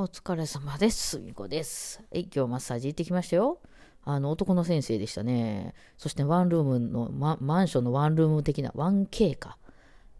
[0.00, 1.18] お疲れ様です。
[1.18, 2.02] みこです。
[2.10, 3.58] はい、今日マッサージ行ってきましたよ。
[4.02, 5.74] あの、男の先生でしたね。
[5.98, 9.58] そしてワンルームの、ママンションのワンルーム的な 1K か。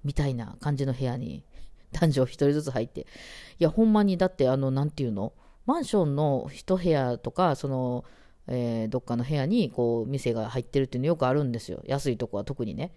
[0.05, 1.45] みたいな感じの部屋に
[1.93, 3.01] 男女一人ずつ入って。
[3.01, 3.05] い
[3.59, 5.33] や、ほんまに、だって、あの、なんていうの？
[5.65, 8.05] マンションの一部屋とか、その、
[8.49, 11.81] えーどっかの部屋に、こう、店が入ってるっていうのよくあるんですよ。
[11.87, 12.93] 安いとこは特にね。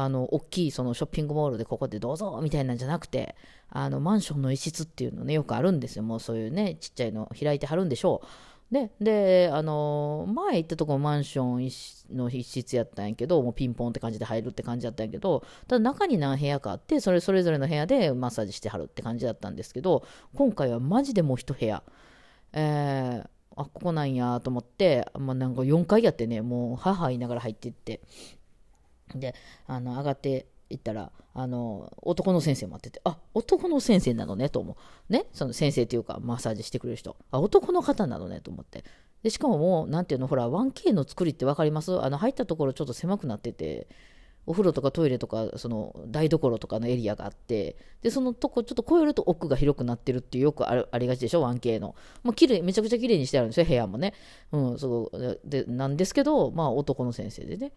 [0.00, 3.34] あの、大きいそのショッピングモールでここでどうぞみたいなんじゃなくて、
[3.68, 6.04] あの、マンションの一室っていうのね、よくあるんですよ。
[6.04, 8.22] もうそういうね、ちっちゃいの開いてはるんでしょ
[8.70, 8.74] う。
[8.74, 11.58] で、で、あの、前行ったとこマンショ
[12.12, 20.04] ンの一室やったんやけど、もうピンポンって感じで入るって感じだったんやけど、ただ中に何部屋かあって、それそれぞれの部屋でマッサージしてはるって感じだったんですけど、
[20.36, 21.82] 今回はマジでもう一部屋。
[22.52, 23.28] えー
[23.58, 28.00] あ、ここなんやと思って、まあ、なんか4階やってね、もう母言いながら入っていって、
[29.14, 29.34] で、
[29.66, 34.76] あの、上がっていったら、あの、男の先生待ってて、あ、男の先生なのね、と思
[35.08, 35.12] う。
[35.12, 37.16] ね、その先生というか、マッサージしてくれる人。
[37.30, 38.84] あ、男の方なのね、と思って。
[39.22, 42.00] で、しかももう、なんていうの、ほら、1K の作りって分かります？
[42.00, 43.88] あの、入ったところちょっと狭くなってて、
[44.46, 51.94] お風呂とかトイレとか、その台所とかのエリアがあって、で、そのとこちょっと越えると奥が広くなってるっていうよくあるありがちでしょ、1K の。
[52.22, 54.14] もう綺麗、めちゃくちゃ綺麗にしてあるんですよ、部屋もね。
[54.52, 57.72] うん、そう、で、なんですけど、まあ男の先生でね。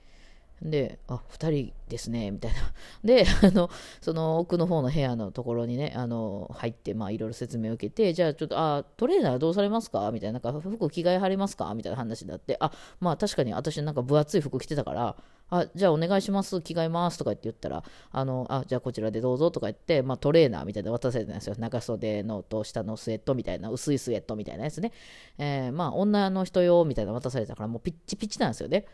[0.61, 2.57] で、あ、二人ですね、みたいな。
[3.03, 10.11] で、あの、その奥の方の部屋のところにね、あの、入って、まあいろいろ説明を受けて、じゃあちょっと、あ、トレーナーどうされますか？
[10.11, 11.73] みたいな、なんか服着替えはりますか？
[11.73, 15.15] みたいな話になって、あ、まあ確かに私なんか分厚い服着てたから、
[15.49, 21.55] あ、じゃあお願いします、着替えますとかって言ったら、あの、あ、じゃあこちらでどうぞとか言って、まあトレーナーみたいな渡されたんですよ。
[21.57, 24.91] 長袖のと下のスウェットみたいな、薄いスウェットみたいなやつね。
[25.39, 28.85] えーまあ女の人用みたいな渡されたから、もうピッチピチなんですよね。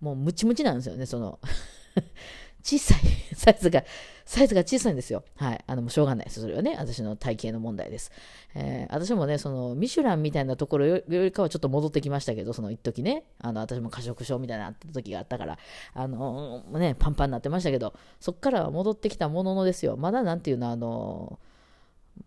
[0.00, 1.38] もうムチムチなんですよね、その
[2.62, 2.98] 小さい、
[3.34, 3.84] サイズが、
[4.24, 5.22] サイズが小さいんですよ。
[5.36, 5.64] はい。
[5.68, 6.40] あの、もうしょうがないです。
[6.40, 8.10] それはね、私の体型の問題です。
[8.56, 15.58] えー私もね、その、ミシュランみたいなところよりかはちょっと戻ってきましたけど、その一時ね、あの、私も過食症みたいなあった時があったから、
[15.94, 19.96] あの、ね、パンパンになってましたけど、そっからは戻ってきたもののですよ。
[19.96, 21.38] まだなんていうの、あの、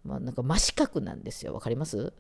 [0.05, 1.53] まあ、なんか真四角なんですよ。
[1.53, 2.13] わかります？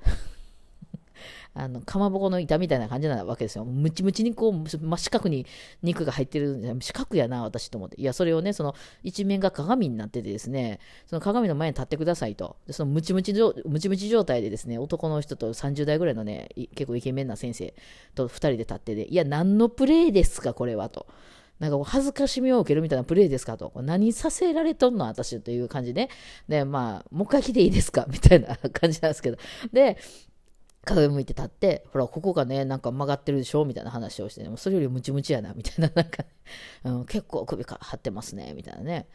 [1.53, 3.65] あの、かまぼこの板みたいな感じなわけですよ。
[3.65, 5.45] ムチムチにこう、真四角に
[5.83, 7.99] 肉が入ってる、四角やな、私と思って。
[7.99, 12.57] いや、それをね、その一面が鏡になっててですね、その鏡の前に立ってくださいと。
[12.67, 17.73] でそのムチムチ状、ムチムチ状態でですね、男の人と30代ぐらいのね、結構イケメンな先生
[18.15, 21.07] と2人で立ってて、いや、何のプレイですか、これはと。
[21.59, 23.73] なんか恥ずかしみを受けるみたいなプレイですかと。
[23.83, 26.09] 何させられとんの私という感じで。
[26.47, 28.05] で、まあ、もう一回来ていいですか？
[28.09, 29.37] みたいな感じなんですけど。
[29.73, 29.97] で、
[30.95, 36.23] 鏡向いて立って、ほら、ここがね、なんか曲がってるでしょみたいな話をして、ね、それよりムチムチやな、みたいな、なんか、
[36.85, 39.07] うん、結構首か張ってますね、みたいなね。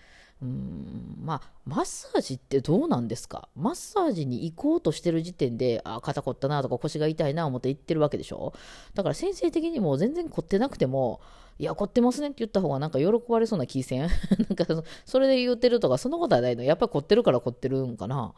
[0.42, 3.48] うん、まあ、マッサージってどうなんですか？
[3.54, 8.52] マッサージに行こうとしてる時点で、あ、肩凝ったなとか腰が痛いな思って行ってるわけでしょ？
[8.94, 11.20] だから先生的にも全然凝ってなくても、
[11.60, 14.00] いや、凝ってますねって言った方がなんか喜ばれそうな気せん？
[14.02, 14.10] なん
[14.56, 16.64] かそそれで言うてるとか、そんなことはないの。
[16.64, 18.34] やっぱり凝ってるから凝ってるんかな。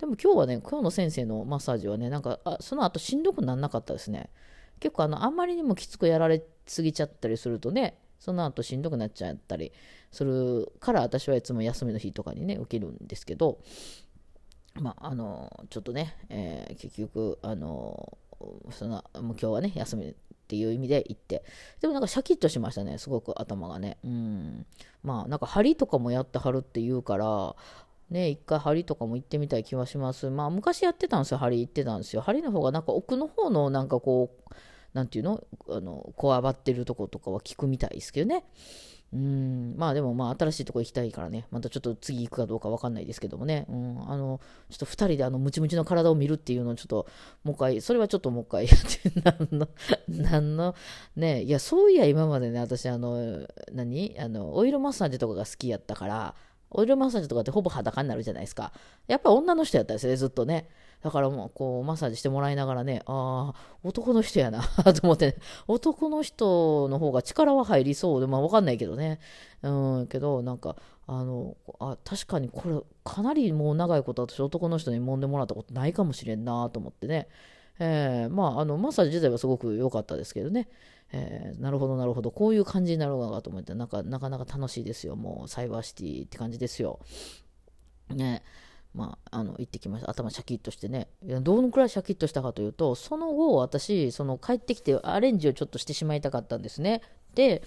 [0.00, 4.30] でも今日はね、今日の先生のマッサージはね、なんか、あその後しんどくならなかったですね。
[4.80, 9.72] 結構あの、あんまりにもきつくやられすぎちゃったりするとね、その後しんどくなっちゃったり
[10.10, 13.58] するから、私はいつも休みの日とかにね、受けるんですけど、
[14.74, 18.16] まあ、あの、ちょっとね、えー結局、あの、
[18.70, 20.14] その、もう今日はね、休みっ
[20.48, 21.44] ていう意味で行って、
[21.82, 23.98] でもなんかシャキッとしましたね、すごく頭がね。
[24.02, 24.66] うん。
[25.02, 27.54] まあ、なんか針とかもやってはるって言うから、
[28.10, 30.28] ね、一回針とかも行ってみたい気はします。
[30.30, 32.22] まあ、昔やってたんですよ、針行ってたんですよ。
[32.22, 34.54] 針の方がなんか奥の方のなんかこう、
[34.92, 35.44] なんていうの？
[35.68, 38.44] あの、こわばってるとことかは効くみたいですけどね。
[39.12, 47.06] うん、まあでもまあ新しいとこ行きたいからね、またちょっと次行くかどうかわかんないですけどもね、うん、あの、ちょっと二人であのムチムチの体を見るっていうのをちょっと、
[47.42, 48.66] もう一回、それはちょっともう一回。
[48.66, 49.68] やって、なんの、
[50.08, 50.74] なんの、
[51.16, 54.16] ね、いや、そういや今までね、私あの、何？
[54.18, 56.34] あの、オイルマッサージとかが好きやったから、
[56.70, 58.72] オイルマッサージとかってほぼ裸になるじゃないですか。
[59.06, 60.68] やっぱ女の人やったんですね、ずっとね。
[61.02, 64.62] だからもう、こう、マッサージしてもらいながらね、ああ、男の人やな、
[64.94, 65.36] と思って、ね、
[65.66, 69.18] 男の人の方が力は入りそうで、まあわかんないけどね。
[69.62, 69.70] う
[70.02, 77.28] ん、けど、なんか、あの、あ、確かにこれ、かなりもう長いこと私男の人に揉んでもらったことないかもしれんな、と思ってね。
[77.80, 80.68] えー、まあ、あの、マッサージ自体はすごく良かったですけどね。
[81.12, 82.30] えーなるほど、なるほど。
[82.30, 85.16] こういう感じになるのかと思って、なんか、なかなか楽しいですよ。
[85.16, 87.00] もう、サイバーシティって感じですよ。
[88.10, 88.42] ね。
[88.94, 90.10] まあ、あの、行ってきました。
[90.10, 91.08] 頭シャキッとしてね。
[91.22, 97.00] どのくらいシャキッとしたかというと、その後、私、その、帰ってきてアレンジをちょっとしてしまいたかったんですね。
[97.34, 97.62] で、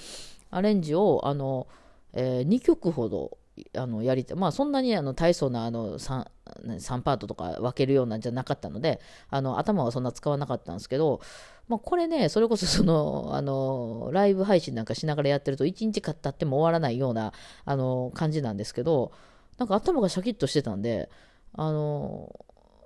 [0.51, 1.67] アレンジを、あの、
[2.13, 3.37] え2曲ほど
[3.77, 6.25] あのやりまあそんなにあの大層なあの 3,
[6.65, 11.21] 3パートとか分けるようなんじゃなかったのであの頭はそんな使わなかったんですけど、
[11.67, 17.33] まあ、これねそれこそそのあのライブ配信なんかしながらやってると1日経っても終わらないような
[17.65, 19.11] あの感じなんですけど
[19.57, 21.09] なんか頭がシャキッとしてたんで
[21.53, 22.35] あの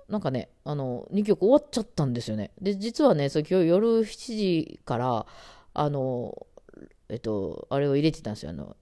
[0.08, 2.50] なんかねあの2曲終わっちゃったんですよね。
[2.60, 5.26] で実はねそ今日夜7時から
[5.74, 6.46] あの
[7.08, 8.50] えっとあれを入れてたんですよ。
[8.50, 8.76] あの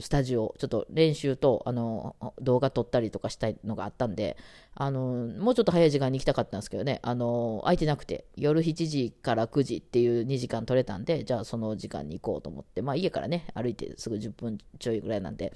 [0.00, 4.36] スタジオちょっと練習とあの動画撮ったりとかしたいのがあったんで
[4.74, 5.00] あの
[5.38, 15.52] もうちょっと早い時間に行きたかったんですけどねあの空いてなくて夜7時から9時っていう2時間取れたんでじゃあその時間に行こうと思ってまあ家からね歩いてすぐ10分ちょいぐらいなんで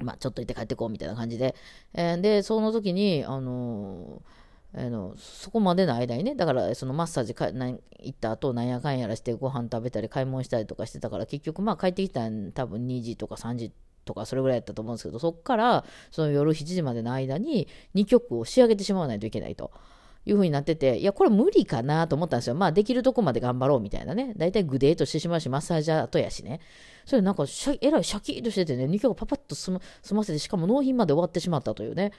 [0.00, 1.56] まあちょっと行って帰ってこうみたいな感じで、
[1.92, 4.45] えー、でその時にあのー
[4.78, 7.80] あのそこまでの間にねだからそのマッサージかな行
[8.10, 13.72] った後なんやかんやらしてご飯食べたり買い物したりとかしてたから結局まあ帰ってきたん多分2時とか3時
[14.04, 19.72] とかそれぐらいやったと思うんですけどそっからその夜7時までの間に2曲を仕上げてしまわないといけないと。
[20.28, 22.56] いう風になってて、いや、これ無理かなと思ったんですよ。
[22.56, 24.34] まあ、できるとこまで頑張ろうみたいなね。
[24.36, 26.60] だいたいグデーとしてしまうし、マッサージャーとやしね。
[27.04, 27.44] それなんか
[27.80, 29.70] えらいシャキッとしててね、2曲パパッと済
[30.14, 32.10] ませて、しかも納品まで終わってしまったというね。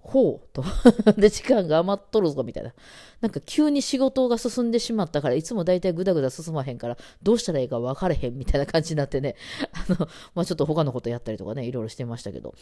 [0.00, 0.64] ほうと。
[1.20, 2.74] で、時間が余っとるぞ、みたいな。
[3.20, 9.36] なんか急に仕事が進んでしまったから、いつも大体ぐだぐだ進まへんから、どうしたらいいか分かれへん、みたいな感じになってね。
[9.72, 12.54] あの、まあちょっと他のことやったりとかね、いろいろしてましたけど。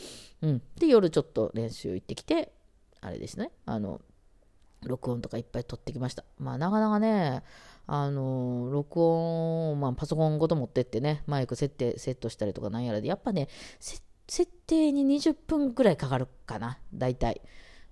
[0.42, 0.62] うん。
[0.78, 2.52] で、夜ちょっと練習行ってきて、
[3.00, 3.52] あれですね。
[3.66, 4.00] あの、
[4.82, 6.24] 録音とかいっぱい撮ってきました。
[6.38, 7.42] まあなかなかね、
[7.86, 13.48] あの、録音、まあパソコンごと持ってってね、マイク設定、セットしたりとかなんやらで、やっぱね、
[13.80, 17.40] 設設定に20分くらいかかるかな、大体。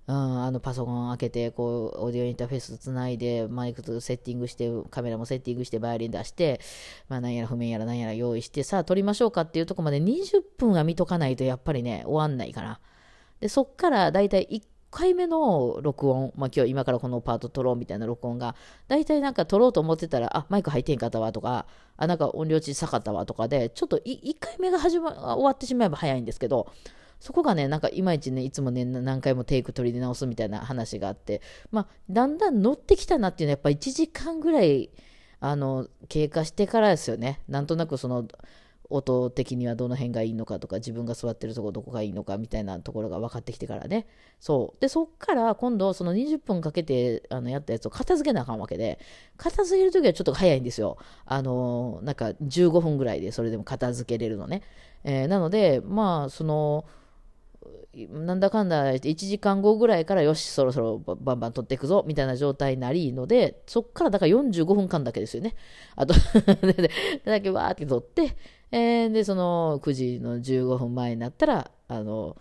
[0.07, 6.61] うん、あのパソコン開けて、こう、オーディオインターフェースつないで、マイクとセッティングして、カメラもセッティングして、バイオリン出して、
[7.09, 12.79] まあ、なんやら譜面やらなんやら用意して、さあ撮りましょうかっていうとこまで20分は見とかないと、やっぱりね、終わんないかな。
[13.41, 18.55] で、そっからだいたい1回目の録音、まあ、今日今からこのパート撮ろうみたいな録音が、
[18.87, 21.67] 大体なんか撮ろうと思ってたら、あ、マイク入ってんかったわとか、
[21.97, 26.71] あ、なんか音量小さかったわとかで、ちょっと1回目が始ま、終わってしまえば早いんですけど、
[27.19, 31.41] そこがね、なんかいまいちね、いつもね、何回もテイク取り直すみたいな話があって、
[31.71, 34.91] まあ、だんだん乗ってきたなっていうのは、やっぱ1時間ぐらい、
[35.39, 37.41] あの、経過してからですよね。
[37.47, 38.27] なんとなくその、
[38.89, 44.07] 音的にはどの辺がいいのかとか自分が座ってるとこどこがいいのかみたいなところが分かってきてからね。
[44.39, 44.81] そう。
[44.81, 48.99] でそっから今度その20分かけてあのやったやつを片付けなあかんわけで
[49.37, 50.97] 片付けるときはちょっと早いんですよ。
[51.25, 54.61] あのなんか15分ぐらいでそれでも片付けれるのね、
[55.03, 56.85] えー、なのでまあその
[58.05, 65.55] なんだかんだ1時間後ぐらいからよしそろそろバンバン取っていくぞみたいな状態になりのでそっからだから45分間だけですよね。
[65.95, 66.13] あと
[67.25, 68.35] だけわーって取って
[68.71, 72.37] えー、で、その9時の15分前になったら、あの、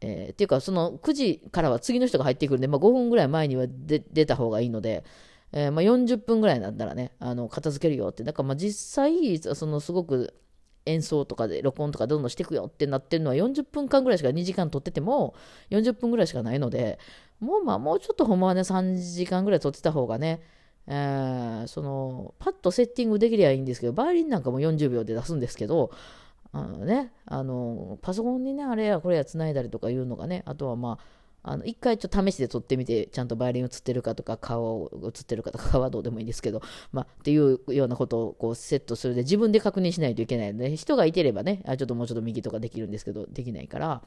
[0.00, 5.04] えー、っていうか、その9時からは次の人が入ってくるんで、まあ、5分ぐらい前には出た方がいいので、
[5.52, 10.34] えー、まあ、40分ぐらいになったらね、あの片付けるよって、だからまあ実際、そのすごく
[10.86, 15.34] 演奏とかで録音とかどんどんしていくよってなってるのは40分間ぐらいしか2時間撮ってても
[15.70, 16.98] 40分ぐらいしかないので、
[17.40, 20.42] もうまあもうちょっとほんまはね3時間ぐらい撮ってた方がね、
[20.86, 25.90] えー、そのパッとセッティングできりゃいいんですけどバイオリンなんかも40秒で出すんですけど
[26.54, 36.62] あのね、あのパソコンにねあれやこれやつないだりとかいうのがねあとはまああの一回ちょっと試しで撮ってみてちゃんとバイオリン映ってるかとか顔映ってるかとか顔はどうでもいいんですけど、
[36.92, 44.02] まあ、っていうようなことをこうセットするで自分で確認しないといけないので人がいてればねあちょっともうちょっと右とかできるんですけどできないから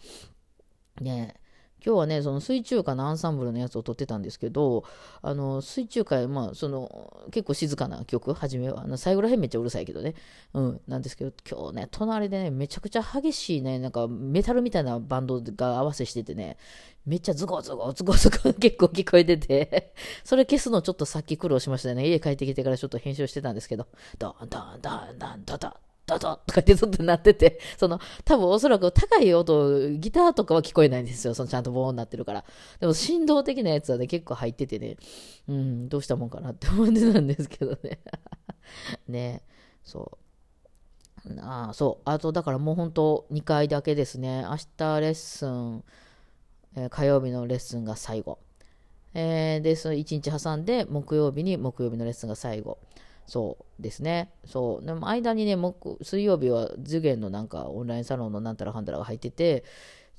[1.01, 1.44] ねえ
[1.83, 4.83] 今日はね、その水中歌のアンサンブルのやつを撮ってたんですけど、
[5.21, 10.15] あの、水中歌、まあ、その、結構静かな曲、初めは、あの最後らへんめっちゃうるさいけどね、
[10.53, 16.57] うん、なんですけど、今日ね、隣でね、めちゃくちゃ激しいね、なんかメタルみたいなバンドが合わせしててね、
[17.05, 19.93] めっちゃズゴズゴズゴズゴ 結構聞こえてて。
[20.23, 22.07] それ消すのちょっとさっき苦労しましたね。
[22.07, 25.94] 家帰ってきてからちょっと編集してたんですけど、ドンドンドンドンドドン。
[26.05, 31.33] ドドとかってずっとなってて、その、多分おそらく高い音、ギターとかは聞こえないんですよ。
[31.33, 32.45] そのちゃんとボーンになってるから。
[32.79, 34.97] でも振動的なやつはね、結構入っててね、
[35.47, 37.99] うん、どうしたもんかなって思ってたんですけどね。
[39.07, 39.41] ね、
[39.83, 40.17] そ
[41.25, 41.39] う。
[41.39, 42.09] ああ、そう。
[42.09, 44.43] あと、だからもう本当2回だけですね。
[44.43, 45.83] 明日レッスン、
[46.75, 48.37] えー、火曜日のレッスンが最後。
[49.15, 52.77] えー、で、その1日挟んで、木曜日に木曜日のレッスンが最後。
[53.27, 54.31] そうですね。
[54.45, 54.85] そう。
[54.85, 59.63] でも間にね、木水曜日は受験のなんかオンラインサロンのなんたらかんたらが入ってて、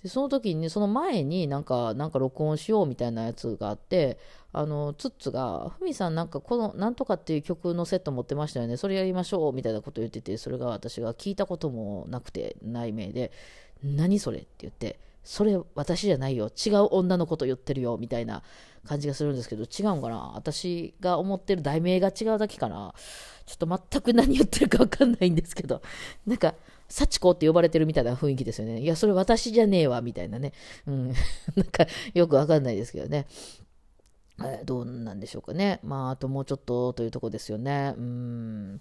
[0.02, 4.18] でその時に、その前になんか、なんか録音しようみたいなやつがあって、
[4.52, 13.32] あの、ツッツが、ふみさんなんかこの、なんとかっていう曲のセット持ってましたよね、それやりましょうみたいなこと言ってて、それが私が聞いたこともなくて、内名で、
[13.82, 16.50] 何それって言って、それ私じゃないよ。
[16.64, 17.98] 違う女のこと言ってるよ。
[17.98, 18.44] みたいな
[18.86, 20.32] 感じがするんですけど、違うんかな？
[20.36, 22.94] 私が思ってる題名が違うだけかな？
[23.44, 25.82] ちょっと全く何言ってるかわかんないんですけど、
[26.26, 26.54] なんか、
[26.88, 28.80] 幸子って呼ばれてるみたいな雰囲気ですよね。
[28.80, 30.52] いや、それ私じゃねえわ、みたいなね。
[30.86, 31.08] うん。
[31.56, 33.26] なんか、よくわかんないですけどね。
[34.64, 35.80] どうなんでしょうかね。
[35.82, 37.94] まあ、あともうちょっとというとこですよね。
[37.96, 38.80] うん。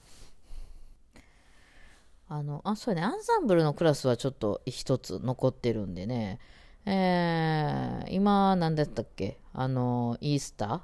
[2.27, 3.07] あの、あ、そうやね。
[3.07, 6.39] アンサンブルのクラスはちょっと一つ残ってるんでね。
[6.85, 9.39] えー、今、何だったっけ？
[9.53, 10.81] あの、イースター？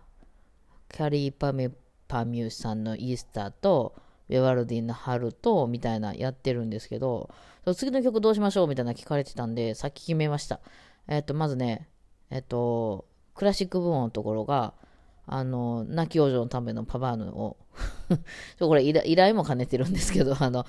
[0.90, 1.72] キャリーパメ
[2.08, 3.96] パミューさんのイースターと、
[4.30, 7.30] ウェワルディの春と、みたいなやってるんですけど、
[7.76, 10.60] 次の曲どうしましょうみたいな聞かれてたんで、さっき決めました。
[11.08, 11.88] えっ、と、まずね、
[12.30, 14.74] えっ、と、クラシック部門のところが、
[15.32, 17.56] あの、泣き王女のためのパバーヌを、
[18.60, 20.66] これ依頼も兼ねてるんですけど、 あの、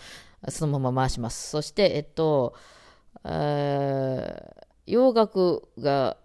[0.49, 1.51] そのまま回します。
[1.51, 2.55] そして、えっと、
[3.25, 6.17] えー、洋楽が、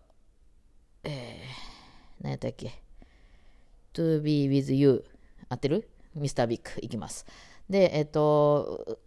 [1.03, 2.83] えー、何やったっけ
[3.93, 5.03] ?to be with you
[5.49, 5.89] 合ってる？
[6.13, 7.25] ミスタービッグいきます。
[7.67, 8.99] で、えっと、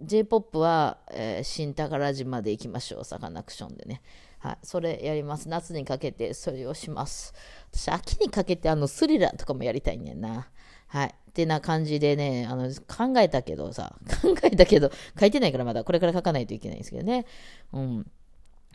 [0.00, 3.04] J-POP は、えー、新宝島で行きましょう。
[3.04, 4.00] サカナクションでね。
[4.40, 4.58] はい。
[4.62, 5.48] それやります。
[5.48, 7.34] 夏にかけてそれをします。
[7.72, 10.48] 私、秋にかけてあのスリラーとかもやりたいねんな。
[10.88, 11.14] はい。
[11.30, 17.26] ってな感じでね、あの、考えたけどさ、 考えたけど、書いてないからまだこれから書かないといけないんですけどね。
[17.72, 18.10] うん。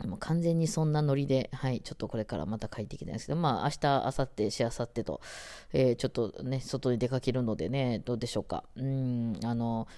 [0.04, 5.20] もう完全にそんなノリで、はい、ちょっとこれからまた書いていきたいんですけど、まあ、明日、明後日、しあさってと、
[5.72, 8.64] えー、ちょっとね、外に出かけるのでね、どうでしょうか。
[8.76, 9.88] うん、あの、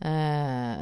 [0.00, 0.06] え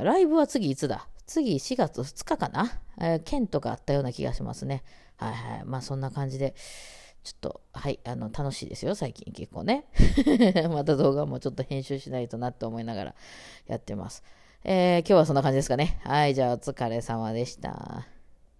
[0.00, 1.06] ー、ライブは次いつだ？
[1.26, 4.82] 次4月2日かな、えー、県とかあったような気がしますね。
[5.16, 5.64] はいはい。
[5.64, 6.54] まあそんな感じで、
[7.22, 9.86] ちょっと、はい、あの、楽しいですよ、最近結構ね。
[10.70, 13.14] また動画もちょっと編集しないとなって思いながら
[13.66, 14.22] やってます。
[14.62, 16.00] えー、今日はそんな感じですかね。
[16.04, 18.13] はい、じゃあお疲れ様でした。